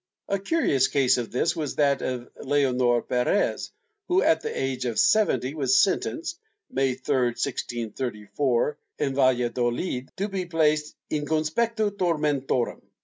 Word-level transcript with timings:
A 0.27 0.39
curious 0.39 0.87
case 0.87 1.19
of 1.19 1.29
this 1.31 1.55
was 1.55 1.75
that 1.75 2.01
of 2.01 2.27
Leqnor 2.37 3.07
Perez 3.07 3.69
who, 4.07 4.23
at 4.23 4.41
the 4.41 4.59
age 4.59 4.85
of 4.85 4.97
seventy, 4.97 5.53
was 5.53 5.79
sentenced, 5.79 6.39
May 6.71 6.95
3, 6.95 7.15
1634, 7.37 8.77
in 8.97 9.13
Valladolid, 9.13 10.09
to 10.17 10.27
be 10.27 10.47
placed 10.47 10.95
in 11.11 11.25
conspectu 11.25 11.91
tormentorum. 11.95 12.81